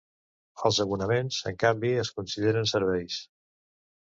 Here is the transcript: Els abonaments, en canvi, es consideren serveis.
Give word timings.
Els 0.69 0.79
abonaments, 0.85 1.37
en 1.51 1.59
canvi, 1.65 1.93
es 2.05 2.11
consideren 2.17 2.71
serveis. 2.73 3.21